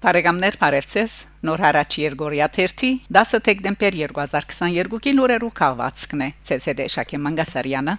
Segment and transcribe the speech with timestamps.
[0.00, 2.84] Բարեկամներ Փարեվցես Նոր հարաճ Երգորիա 1
[3.16, 7.98] 10 դեկտեմբեր 2022-ի լուրերով քաղվածքն է ՑՍԴ Շակե Մանգասարյանը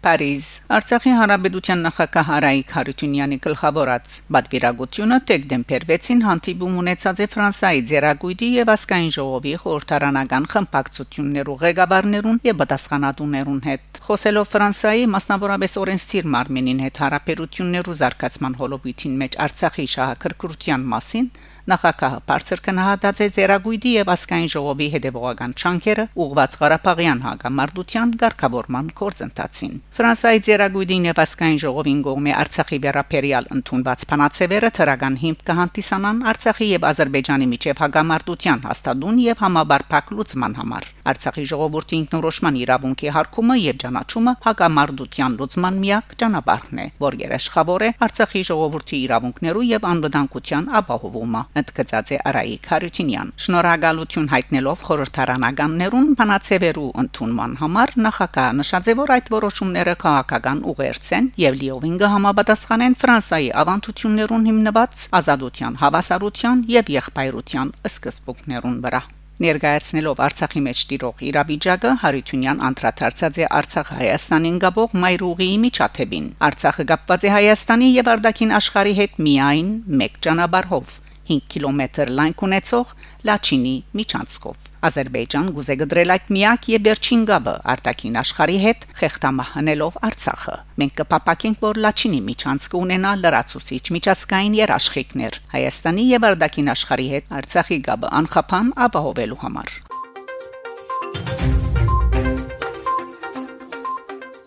[0.00, 8.48] Փարիզ Արցախի հանրապետության նախագահ Հարայիկ Հարությունյանի գլխավորած պատվիրագությունը դեկտեմբեր 6-ին հանդիպում ունեցած է Ֆրանսայի Ձերագույդի
[8.54, 17.04] եւ Ասկային ժողովի խորհրդարանական խմբակցություններու ղեկավարներուն եւ պատասխանատուներուն հետ խոսելով Ֆրանսայի մասնավորապես օրենսդիր Մարմենին հետ
[17.04, 21.30] հարաբերություններու զարգացման հոլովիտին մեջ Արցախի շահակրկրության մասին
[21.70, 29.76] Նախագահը բարձր կնահատած է Ձերագույդի եւ Ասկային ժողովի հետևողական չանքերը ուղված Ղարաբաղյան հակամարտության ղեկավարման կորձընթացին։
[30.00, 36.88] Ֆրանսիայի Ձերագույդին եւ Ասկային ժողովին կողմի Արցախի վերապերիալ ընդունված փանացեվերը թրական հիմք կհանդիսանան Արցախի եւ
[36.90, 44.34] Ադրբեջանի միջև հակամարտության հաստատուն եւ համաբարփակ լուծման համար։ Արցախի ժողովրդի ինքնորոշման իրավունքի հարկումը եւ ճանաչումը
[44.46, 52.10] հակամարտության լուծման միակ ճանապարհն է, որ երաշխավոր է Արցախի ժողովրդի իրավունքներու եւ անվտանգության ապահովումը ընդգծած
[52.10, 59.94] է Արայիկ Հարությունյան։ Շնորհակալություն հայտնելով խորհրդարանականներուն բանացեվերու ընդունման համար նախագահը նշած է, որ այդ որոշումները
[60.04, 69.02] քաղաքական ուղերձ են եւ լիովին կհամապատասխանեն Ֆրանսիայի ավանդություններուն հիմնված ազատության, հավասարության եւ եղբայրության սկզբունքներուն վրա
[69.44, 77.24] ներկայացնելով Արցախի մեջ տիրող իրավիճակը Հարությունյան անդրադարձած է Արցախ Հայաստանին գաբող Մայրուղիի միջաթեբին Արցախը կապված
[77.24, 80.98] է Հայաստանի եւ Արդակին աշխարհի հետ միայն մեկ ճանապարհով
[81.30, 82.92] 5 կիլոմետր լայնք ունեցող
[83.30, 90.56] Լաչինի միջանցքով Ադրբեջան գուզե գդրել այդ միակ եւ վերջին գաբը արտաքին աշխարհի հետ խեղտամահանելով Արցախը։
[90.80, 97.80] Մենք կփապակենք, որ Լաչինի միջանցքը ունենա լրացուցիչ միջազգային երաշխիքներ Հայաստանի եւ արտաքին աշխարհի հետ Արցախի
[97.90, 99.89] գաբը անխափան ապահովելու համար։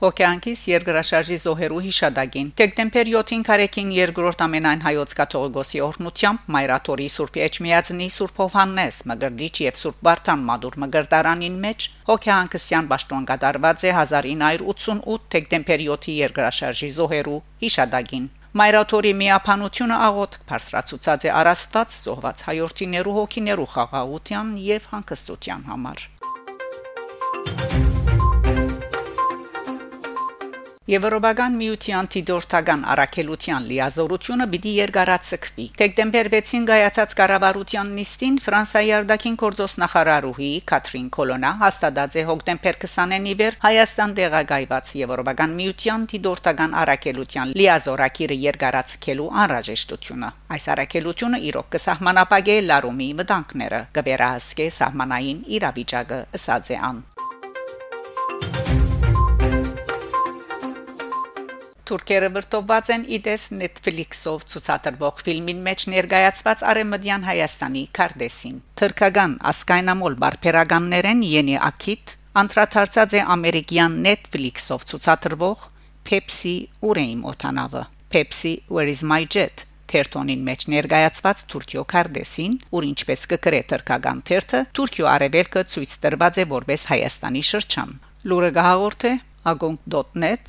[0.00, 8.06] Հոկյանքիս երկրաշարժի զոհերու հիշադակին դեկտեմբեր 7-ին Կարեկին երկրորդ ամենայն հայոց կաթողիկոսի օրհնությամբ Մայրաթորի Սուրբ Էջմիածնի
[8.14, 15.84] Սուրբ Հովհաննես Մգրդիչ եւ Սուրբ Վարդան Մադուր Մգրդարանին մեջ հոկյանքսյան ճաշտոն կատարված է 1988 դեկտեմբեր
[15.90, 18.30] 7-ի երկրաշարժի զոհերու հիշադակին
[18.60, 26.08] Մայրաթորի միապանությունը աղոտ բարձրացուցած է առաստված զոհված հայրենիներու հոգիներու խաղաղության եւ հանգստության համար
[30.90, 39.76] Եվրոպական միության անտիդորտական առաքելության լիազորությունը պիտի երկարացկվի։ Դեկտեմբեր 6-ին գայացած կառավարության նիստին Ֆրանսիայի արտաքին գործոս
[39.82, 48.42] նախարարուհի Կատրին Կոլոնա հաստատած է հոկտեմբեր 20-ին իվեր Հայաստան դեղագայված Եվրոպական միության անտիդորտական առաքելության լիազորակիրը
[48.50, 57.04] երկարացկելու անհրաժեշտությունը։ Այս առաքելությունը իրոք կսահմանապակե լարումի մտանքները, կվերահսկե սահմանային իրավիճակը, ըսած է ան։
[61.90, 71.24] Թուրքերը վրտովված են իդես Netflix-ով ցուցադրվող ֆիլմին մեջ ներկայացված Արեմդյան Հայաստանի Կարդեսին։ Թուրքական ասկայնամոլ բարբերականներեն
[71.26, 72.12] Յենի Ակիտ
[72.42, 75.64] անդրադարձած է ամերիկյան Netflix-ով ցուցադրվող
[76.06, 76.54] Pepsi
[76.86, 77.82] Ուրեին օտանավը։
[78.14, 79.66] Pepsi Where is my jet?
[79.90, 86.46] Թերթոնին մեջ ներկայացված Թուրքիո Կարդեսին, որ ինչպես կգրե թրկական թերթը, Թուրքիո արևելքը ցույց տրված է
[86.54, 87.90] որպես Հայաստանի շրջան։
[88.30, 89.12] Լուրը գահորթե
[89.50, 90.40] agung.net/am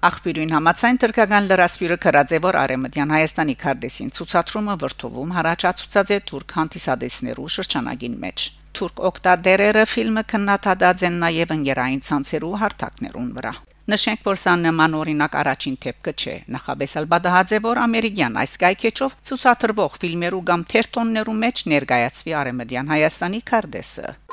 [0.00, 6.54] Աղբյուրին համացայն թրկական լրասպյուրը քրած է որ արեմտյան Հայաստանի քարտեսին ցուցադրումը վրթովում հարաճացուցած է թուրք
[6.56, 8.46] հանդիսադեսներու շրջանագին մեջ
[8.80, 13.52] Թուրք օկտարդերերը ֆիլմը քննադատած են նաև ընկերային ցանցերու հարթակներուն վրա
[13.90, 19.20] Նշենք, որ սա նման օրինակ առաջին թեփքը չէ։ Նախաբես ալբադահաձ է, որ ամերիկյան այս կայքեչով
[19.30, 24.29] ցուցադրվող ֆիլմերու կամ թերթոններու մեջ ներկայացվի արեմդյան Հայաստանի քարտեսը։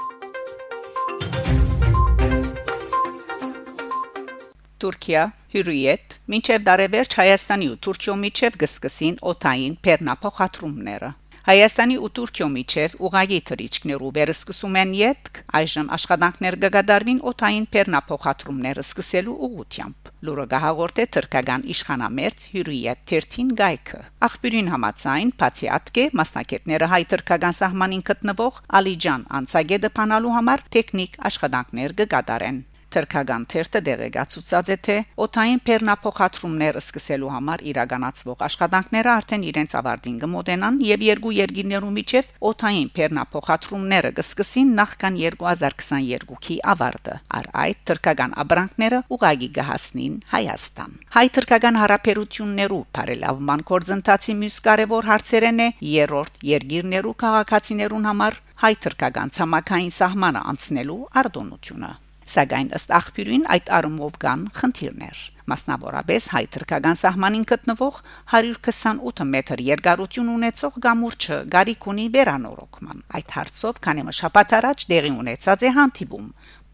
[4.83, 5.21] Թուրքիա
[5.53, 11.09] Հյուրիետ մինչև դարևերջ Հայաստանի ու Թուրքիո միջև գսկսին օթային փեռնափոխադրումները
[11.47, 19.37] Հայաստանի ու Թուրքիո միջև ուղագի թրիչքներու վերսկսում են յետք այժմ աշխատանքներ կգադարվին օթային փեռնափոխադրումները սկսելու
[19.47, 27.03] ուղությամբ լուրը գահաղորդ է թրկական իշխանամերձ Հյուրիետ 13 գայքը աղբյուրին համացայն բացի ատկե մասնակետները հայ
[27.15, 32.65] թրկական սահմանին գտնվող Ալիջան անցագետը փանալու համար տեխնիկ աշխատանքներ կգադարեն
[32.97, 40.79] Թրքական թերթը դեղեկացուցած է թե օթային փեռնափոխադրումներ սկսելու համար իրականացվող աշխատանքները արդեն իրենց ավարտին կմոտենան
[40.87, 49.51] եւ երկու երկիներու միջև օթային փեռնափոխադրումները կսկսին նախքան 2022-ի ավարտը։ Առ այդ թրքական աբրանքները ուղագի
[49.59, 59.37] կհասնին Հայաստան։ Հայ-թրքական հարաբերություններու բարելավման կորձընթացի մյուս կարևոր հարցերն է երրորդ երկիրներու քաղաքացիներուն համար հայ-թրքական
[59.37, 61.93] ցամաքային սահմանը անցնելու արտոնությունը
[62.27, 67.99] Սակայն ըստ աղբյուրին այդ առումով կան խնդիրներ։ Մասնավորապես հայ թրկական սահմանին գտնվող
[68.33, 75.63] 128 մետր երկարություն ունեցող գամուրջը գարիկ ունի վերանորոգման։ Այդ հարցով քանի մշապատ առաջ դեղի ունեցած
[75.63, 76.27] է հանդիպում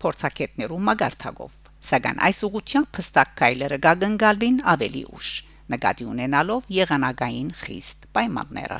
[0.03, 1.57] փորձակետներու մագարտակով։
[1.93, 5.33] Սակայն այս ուղությամբ փստակ կայլերը գագնգալվին ավելի ուշ
[5.73, 8.79] նկատի ունենալով եղանակային խիստ պայմանները։